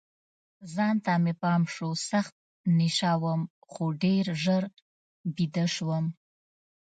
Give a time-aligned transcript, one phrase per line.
[0.73, 2.35] ځان ته مې پام شو، سخت
[2.77, 4.63] نشه وم، خو ډېر ژر
[5.35, 6.05] بیده شوم.